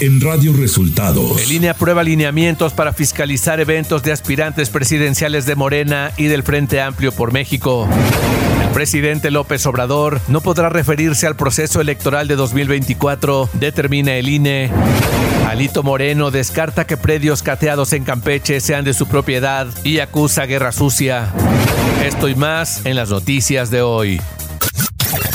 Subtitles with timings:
[0.00, 1.42] en Radio Resultados.
[1.42, 6.80] El INE aprueba alineamientos para fiscalizar eventos de aspirantes presidenciales de Morena y del Frente
[6.80, 7.86] Amplio por México.
[8.62, 14.70] El presidente López Obrador no podrá referirse al proceso electoral de 2024, determina el INE.
[15.48, 20.72] Alito Moreno descarta que predios cateados en Campeche sean de su propiedad y acusa guerra
[20.72, 21.32] sucia.
[22.04, 24.20] Esto y más en las noticias de hoy.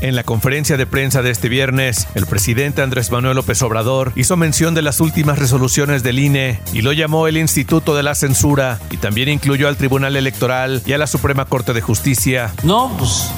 [0.00, 4.34] En la conferencia de prensa de este viernes, el presidente Andrés Manuel López Obrador hizo
[4.34, 8.80] mención de las últimas resoluciones del INE y lo llamó el Instituto de la Censura
[8.90, 12.50] y también incluyó al Tribunal Electoral y a la Suprema Corte de Justicia.
[12.62, 13.30] No, pues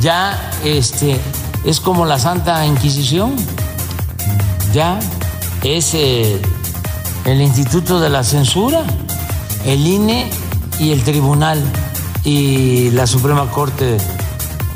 [0.00, 1.16] ya este
[1.64, 3.36] es como la Santa Inquisición.
[4.72, 4.98] Ya
[5.62, 6.40] es eh,
[7.24, 8.82] el Instituto de la Censura,
[9.64, 10.28] el INE
[10.80, 11.62] y el Tribunal
[12.24, 13.96] y la Suprema Corte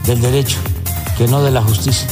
[0.06, 0.58] del Derecho
[1.16, 2.08] que no de la justicia.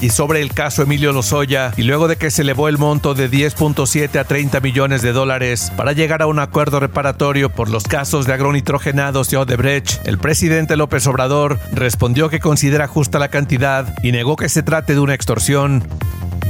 [0.00, 3.30] Y sobre el caso Emilio Lozoya, y luego de que se elevó el monto de
[3.30, 8.26] 10.7 a 30 millones de dólares para llegar a un acuerdo reparatorio por los casos
[8.26, 14.12] de agronitrogenados y Odebrecht, el presidente López Obrador respondió que considera justa la cantidad y
[14.12, 15.86] negó que se trate de una extorsión.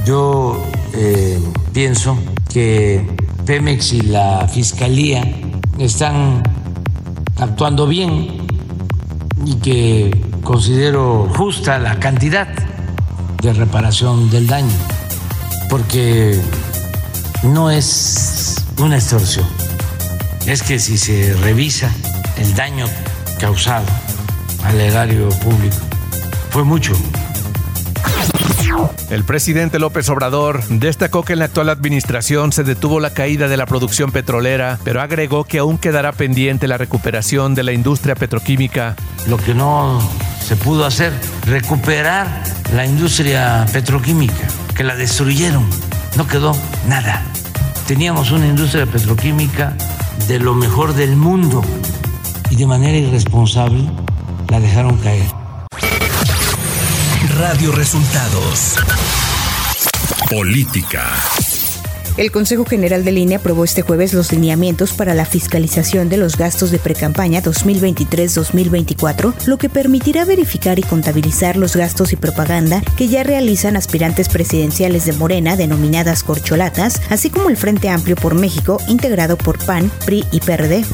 [0.07, 0.63] Yo
[0.95, 1.39] eh,
[1.73, 2.19] pienso
[2.53, 3.07] que
[3.47, 5.23] Pemex y la Fiscalía
[5.79, 6.43] están
[7.39, 8.47] actuando bien
[9.45, 12.49] y que considero justa la cantidad
[13.43, 14.75] de reparación del daño,
[15.69, 16.41] porque
[17.43, 19.47] no es una extorsión.
[20.47, 21.93] Es que si se revisa
[22.37, 22.87] el daño
[23.41, 23.87] causado
[24.65, 25.77] al erario público,
[26.51, 26.93] fue mucho.
[29.11, 33.59] El presidente López Obrador destacó que en la actual administración se detuvo la caída de
[33.59, 38.97] la producción petrolera, pero agregó que aún quedará pendiente la recuperación de la industria petroquímica.
[39.27, 40.01] Lo que no
[40.53, 42.43] se pudo hacer, recuperar
[42.75, 45.67] la industria petroquímica, que la destruyeron,
[46.15, 46.55] no quedó
[46.87, 47.23] nada.
[47.87, 49.75] Teníamos una industria petroquímica
[50.29, 51.63] de lo mejor del mundo
[52.51, 53.91] y de manera irresponsable
[54.49, 55.25] la dejaron caer.
[57.39, 58.77] Radio Resultados.
[60.29, 61.15] Política.
[62.19, 66.37] El Consejo General de Línea aprobó este jueves los lineamientos para la fiscalización de los
[66.37, 73.09] gastos de precampaña 2023-2024, lo que permitirá verificar y contabilizar los gastos y propaganda que
[73.09, 78.77] ya realizan aspirantes presidenciales de Morena, denominadas corcholatas, así como el Frente Amplio por México,
[78.89, 80.85] integrado por PAN, PRI y PRD.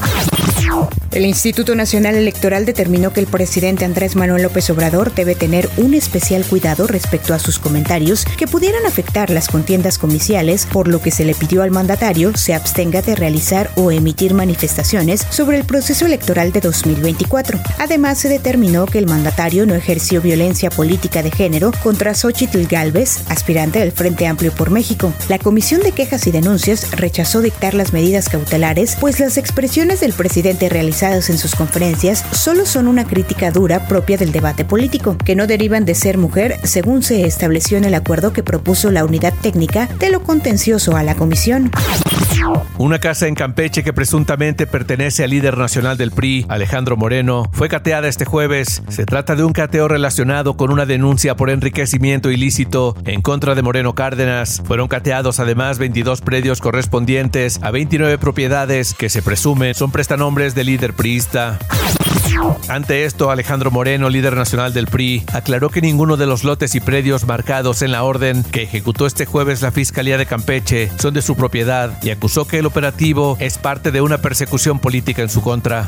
[1.11, 5.95] El Instituto Nacional Electoral determinó que el presidente Andrés Manuel López Obrador debe tener un
[5.95, 11.11] especial cuidado respecto a sus comentarios que pudieran afectar las contiendas comiciales, por lo que
[11.11, 16.05] se le pidió al mandatario se abstenga de realizar o emitir manifestaciones sobre el proceso
[16.05, 17.59] electoral de 2024.
[17.79, 23.23] Además, se determinó que el mandatario no ejerció violencia política de género contra Xochitl Galvez,
[23.29, 25.13] aspirante del Frente Amplio por México.
[25.27, 30.13] La Comisión de Quejas y Denuncias rechazó dictar las medidas cautelares, pues las expresiones del
[30.13, 35.35] presidente realizadas en sus conferencias solo son una crítica dura propia del debate político, que
[35.35, 39.33] no derivan de ser mujer según se estableció en el acuerdo que propuso la unidad
[39.41, 41.71] técnica de lo contencioso a la comisión.
[42.77, 47.67] Una casa en Campeche que presuntamente pertenece al líder nacional del PRI, Alejandro Moreno, fue
[47.67, 48.81] cateada este jueves.
[48.87, 53.61] Se trata de un cateo relacionado con una denuncia por enriquecimiento ilícito en contra de
[53.61, 54.61] Moreno Cárdenas.
[54.65, 60.93] Fueron cateados además 22 predios correspondientes a 29 propiedades que se presumen son prestanombres líder
[60.93, 61.59] priista.
[62.67, 66.79] Ante esto, Alejandro Moreno, líder nacional del PRI, aclaró que ninguno de los lotes y
[66.79, 71.21] predios marcados en la orden que ejecutó este jueves la Fiscalía de Campeche son de
[71.21, 75.41] su propiedad y acusó que el operativo es parte de una persecución política en su
[75.41, 75.87] contra.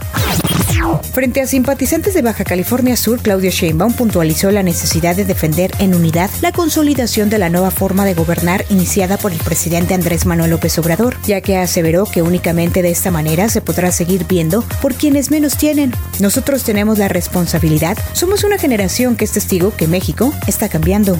[1.13, 5.93] Frente a simpatizantes de Baja California Sur, Claudio Sheinbaum puntualizó la necesidad de defender en
[5.93, 10.51] unidad la consolidación de la nueva forma de gobernar iniciada por el presidente Andrés Manuel
[10.51, 14.95] López Obrador, ya que aseveró que únicamente de esta manera se podrá seguir viendo por
[14.95, 15.93] quienes menos tienen.
[16.19, 21.19] Nosotros tenemos la responsabilidad, somos una generación que es testigo que México está cambiando.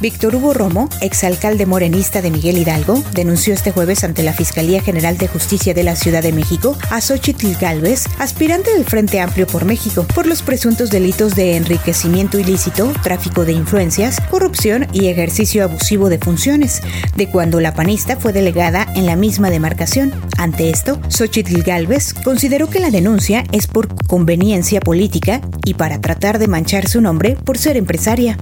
[0.00, 5.16] Víctor Hugo Romo, exalcalde morenista de Miguel Hidalgo, denunció este jueves ante la Fiscalía General
[5.16, 9.64] de Justicia de la Ciudad de México a Xochitl Galvez, aspirante del Frente Amplio por
[9.64, 16.08] México, por los presuntos delitos de enriquecimiento ilícito, tráfico de influencias, corrupción y ejercicio abusivo
[16.08, 16.82] de funciones,
[17.16, 20.12] de cuando la panista fue delegada en la misma demarcación.
[20.36, 26.38] Ante esto, Xochitl Galvez consideró que la denuncia es por conveniencia política y para tratar
[26.38, 28.38] de manchar su nombre por ser empresaria.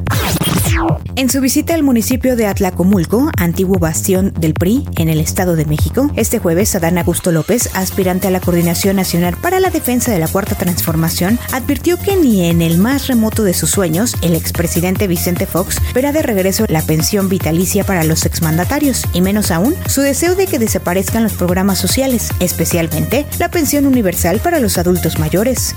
[1.16, 5.66] En su visita al municipio de Atlacomulco, antiguo bastión del PRI en el Estado de
[5.66, 10.18] México, este jueves Adán Augusto López, aspirante a la Coordinación Nacional para la Defensa de
[10.18, 15.06] la Cuarta Transformación, advirtió que ni en el más remoto de sus sueños, el expresidente
[15.06, 20.00] Vicente Fox verá de regreso la pensión vitalicia para los exmandatarios, y menos aún su
[20.00, 25.74] deseo de que desaparezcan los programas sociales, especialmente la pensión universal para los adultos mayores.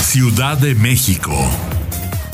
[0.00, 1.32] Ciudad de México.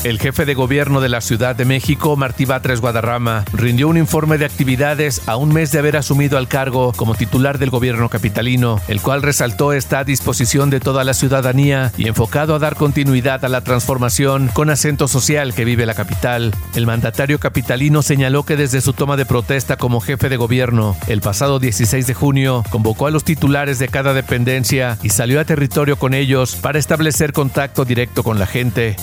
[0.03, 4.37] El jefe de gobierno de la Ciudad de México, Martí Batres Guadarrama, rindió un informe
[4.37, 8.79] de actividades a un mes de haber asumido al cargo como titular del gobierno capitalino,
[8.87, 13.43] el cual resaltó está a disposición de toda la ciudadanía y enfocado a dar continuidad
[13.43, 16.55] a la transformación con acento social que vive la capital.
[16.75, 21.19] El mandatario capitalino señaló que desde su toma de protesta como jefe de gobierno el
[21.19, 25.97] pasado 16 de junio convocó a los titulares de cada dependencia y salió a territorio
[25.97, 28.95] con ellos para establecer contacto directo con la gente.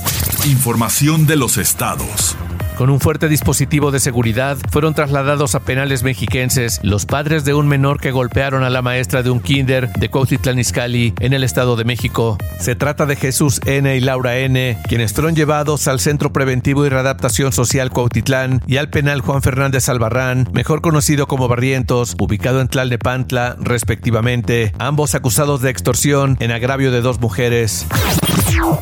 [0.46, 2.36] Información de los estados.
[2.78, 7.66] Con un fuerte dispositivo de seguridad, fueron trasladados a penales mexiquenses los padres de un
[7.66, 11.74] menor que golpearon a la maestra de un kinder de Cuautitlán Izcalli en el Estado
[11.74, 12.38] de México.
[12.60, 13.96] Se trata de Jesús N.
[13.96, 18.88] y Laura N., quienes fueron llevados al Centro Preventivo y Readaptación Social Cuautitlán y al
[18.88, 25.70] penal Juan Fernández Albarrán, mejor conocido como Barrientos, ubicado en Tlalnepantla, respectivamente, ambos acusados de
[25.70, 27.84] extorsión en agravio de dos mujeres.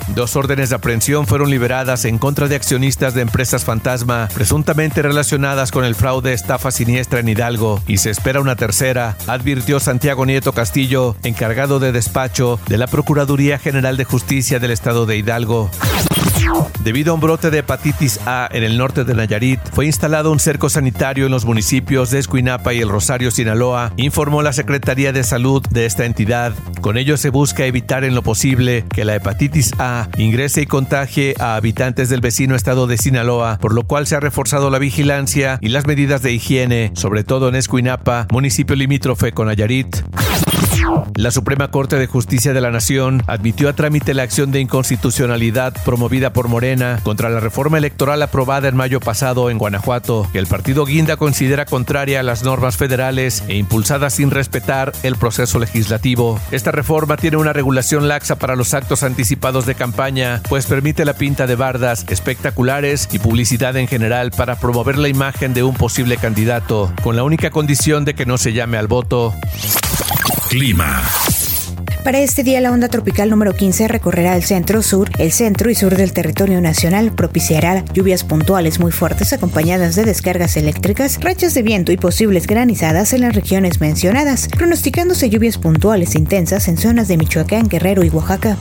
[0.09, 5.71] Dos órdenes de aprehensión fueron liberadas en contra de accionistas de empresas fantasma presuntamente relacionadas
[5.71, 10.53] con el fraude estafa siniestra en Hidalgo y se espera una tercera, advirtió Santiago Nieto
[10.53, 15.71] Castillo, encargado de despacho de la Procuraduría General de Justicia del Estado de Hidalgo.
[16.85, 20.39] Debido a un brote de hepatitis A en el norte de Nayarit, fue instalado un
[20.39, 25.25] cerco sanitario en los municipios de Escuinapa y El Rosario, Sinaloa, informó la Secretaría de
[25.25, 26.53] Salud de esta entidad.
[26.83, 31.35] Con ello se busca evitar en lo posible que la hepatitis A ingrese y contagie
[31.39, 35.59] a habitantes del vecino estado de Sinaloa, por lo cual se ha reforzado la vigilancia
[35.63, 40.05] y las medidas de higiene, sobre todo en Escuinapa, municipio limítrofe con Nayarit.
[41.17, 45.75] La Suprema Corte de Justicia de la Nación admitió a trámite la acción de inconstitucionalidad
[45.85, 50.47] promovida por Morena contra la reforma electoral aprobada en mayo pasado en Guanajuato, que el
[50.47, 56.41] partido Guinda considera contraria a las normas federales e impulsada sin respetar el proceso legislativo.
[56.51, 61.15] Esta reforma tiene una regulación laxa para los actos anticipados de campaña, pues permite la
[61.15, 66.17] pinta de bardas espectaculares y publicidad en general para promover la imagen de un posible
[66.17, 69.33] candidato, con la única condición de que no se llame al voto.
[70.55, 71.03] Clima.
[72.05, 75.75] Para este día la onda tropical número 15 recorrerá el centro, sur, el centro y
[75.75, 81.63] sur del territorio nacional, propiciará lluvias puntuales muy fuertes acompañadas de descargas eléctricas, rachas de
[81.63, 87.17] viento y posibles granizadas en las regiones mencionadas, pronosticándose lluvias puntuales intensas en zonas de
[87.17, 88.57] Michoacán, Guerrero y Oaxaca.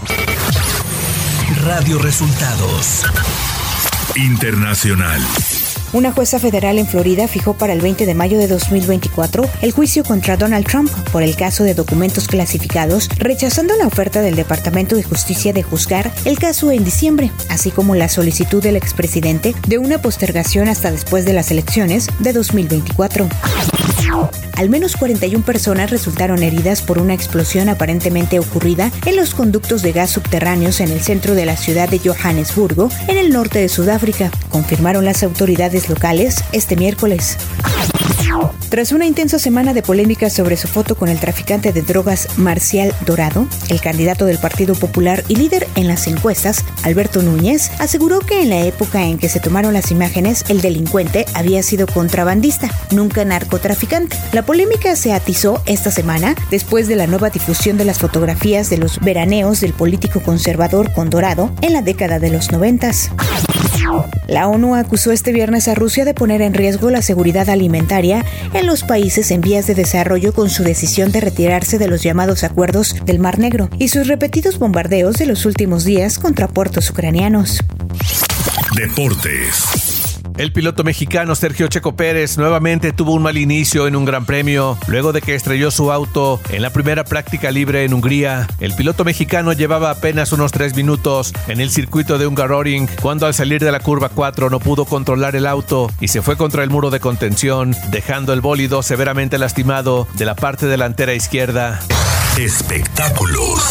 [1.64, 3.04] Radio Resultados.
[4.16, 5.22] Internacional.
[5.94, 10.04] Una jueza federal en Florida fijó para el 20 de mayo de 2024 el juicio
[10.04, 15.04] contra Donald Trump por el caso de documentos clasificados, rechazando la oferta del Departamento de
[15.04, 20.02] Justicia de juzgar el caso en diciembre, así como la solicitud del expresidente de una
[20.02, 23.30] postergación hasta después de las elecciones de 2024.
[24.56, 29.92] Al menos 41 personas resultaron heridas por una explosión aparentemente ocurrida en los conductos de
[29.92, 34.32] gas subterráneos en el centro de la ciudad de Johannesburgo, en el norte de Sudáfrica,
[34.50, 37.38] confirmaron las autoridades locales este miércoles.
[38.70, 42.94] Tras una intensa semana de polémica sobre su foto con el traficante de drogas Marcial
[43.06, 48.42] Dorado, el candidato del Partido Popular y líder en las encuestas, Alberto Núñez, aseguró que
[48.42, 53.24] en la época en que se tomaron las imágenes, el delincuente había sido contrabandista, nunca
[53.26, 54.18] narcotraficante.
[54.32, 58.78] La polémica se atizó esta semana después de la nueva difusión de las fotografías de
[58.78, 63.12] los veraneos del político conservador con Dorado en la década de los noventas.
[64.28, 68.68] La ONU acusó este viernes a Rusia de poner en riesgo la seguridad alimentaria en
[68.68, 72.96] los países en vías de desarrollo con su decisión de retirarse de los llamados acuerdos
[73.06, 77.60] del Mar Negro y sus repetidos bombardeos de los últimos días contra puertos ucranianos.
[78.76, 79.93] Deportes.
[80.38, 84.78] El piloto mexicano Sergio Checo Pérez nuevamente tuvo un mal inicio en un gran premio
[84.88, 88.48] luego de que estrelló su auto en la primera práctica libre en Hungría.
[88.60, 93.34] El piloto mexicano llevaba apenas unos tres minutos en el circuito de Hungaroring cuando al
[93.34, 96.70] salir de la curva 4 no pudo controlar el auto y se fue contra el
[96.72, 101.80] muro de contención, dejando el bólido severamente lastimado de la parte delantera izquierda.
[102.38, 103.62] Espectáculos.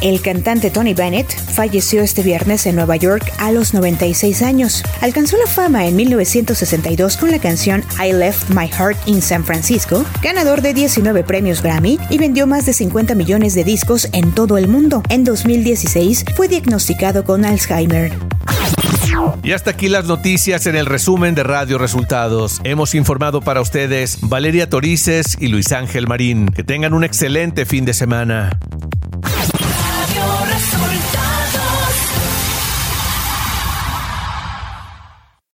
[0.00, 4.82] El cantante Tony Bennett falleció este viernes en Nueva York a los 96 años.
[5.02, 10.06] Alcanzó la fama en 1962 con la canción I Left My Heart in San Francisco,
[10.22, 14.56] ganador de 19 premios Grammy y vendió más de 50 millones de discos en todo
[14.56, 15.02] el mundo.
[15.10, 18.12] En 2016 fue diagnosticado con Alzheimer.
[19.42, 22.60] Y hasta aquí las noticias en el resumen de Radio Resultados.
[22.64, 26.48] Hemos informado para ustedes Valeria Torices y Luis Ángel Marín.
[26.48, 28.58] Que tengan un excelente fin de semana.